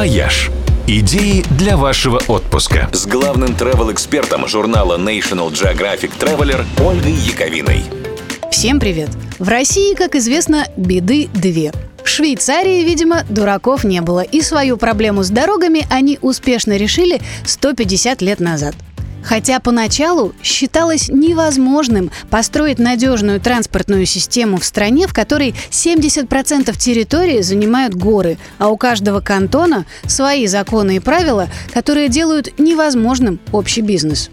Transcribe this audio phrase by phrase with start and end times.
[0.00, 0.50] «Вояж».
[0.86, 2.88] Идеи для вашего отпуска.
[2.90, 7.82] С главным travel-экспертом журнала National Geographic Traveler Ольгой Яковиной.
[8.50, 9.10] Всем привет!
[9.38, 11.74] В России, как известно, беды две.
[12.02, 18.22] В Швейцарии, видимо, дураков не было, и свою проблему с дорогами они успешно решили 150
[18.22, 18.74] лет назад–
[19.22, 27.94] Хотя поначалу считалось невозможным построить надежную транспортную систему в стране, в которой 70% территории занимают
[27.94, 34.30] горы, а у каждого кантона свои законы и правила, которые делают невозможным общий бизнес.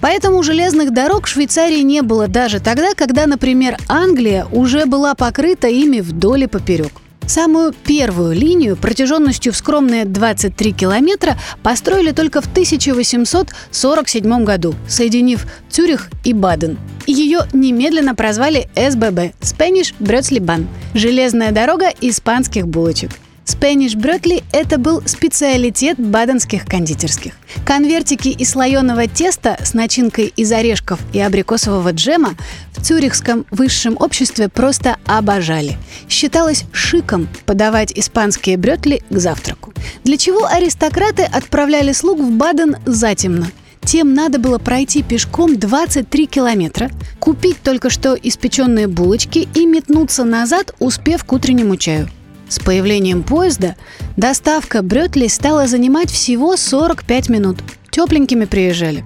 [0.00, 5.66] Поэтому железных дорог в Швейцарии не было даже тогда, когда, например, Англия уже была покрыта
[5.66, 6.92] ими вдоль и поперек.
[7.28, 16.08] Самую первую линию протяженностью в скромные 23 километра построили только в 1847 году, соединив Цюрих
[16.24, 16.78] и Баден.
[17.06, 23.10] Ее немедленно прозвали СББ– Spanish Bahn– железная дорога испанских булочек–
[23.58, 27.32] Спэниш Брётли– это был специалитет баденских кондитерских.
[27.66, 32.36] Конвертики из слоеного теста с начинкой из орешков и абрикосового джема
[32.76, 35.76] в цюрихском высшем обществе просто обожали.
[36.08, 39.74] Считалось шиком подавать испанские брётли к завтраку.
[40.04, 43.50] Для чего аристократы отправляли слуг в Баден затемно–
[43.84, 50.74] тем надо было пройти пешком 23 километра, купить только что испеченные булочки и метнуться назад,
[50.78, 52.10] успев к утреннему чаю.
[52.48, 53.76] С появлением поезда
[54.16, 57.58] доставка Брётли стала занимать всего 45 минут.
[57.90, 59.04] Тепленькими приезжали.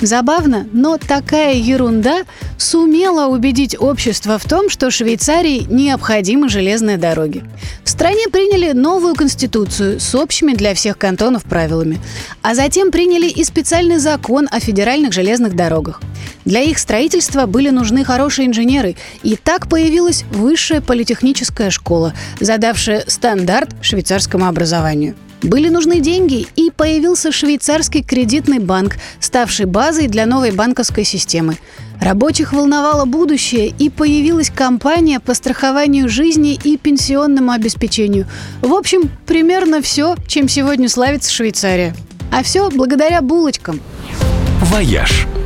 [0.00, 2.24] Забавно, но такая ерунда
[2.58, 7.44] сумела убедить общество в том, что Швейцарии необходимы железные дороги.
[7.82, 11.98] В стране приняли новую конституцию с общими для всех кантонов правилами,
[12.42, 16.02] а затем приняли и специальный закон о федеральных железных дорогах.
[16.46, 18.94] Для их строительства были нужны хорошие инженеры,
[19.24, 25.16] и так появилась высшая политехническая школа, задавшая стандарт швейцарскому образованию.
[25.42, 31.56] Были нужны деньги, и появился швейцарский кредитный банк, ставший базой для новой банковской системы.
[32.00, 38.26] Рабочих волновало будущее, и появилась компания по страхованию жизни и пенсионному обеспечению.
[38.62, 41.94] В общем, примерно все, чем сегодня славится Швейцария.
[42.32, 43.80] А все благодаря булочкам.
[44.62, 45.26] «Вояж»–